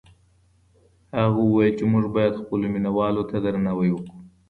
[1.19, 4.19] هغه وویل چې موږ باید خپلو مینه والو ته درناوی وکړو.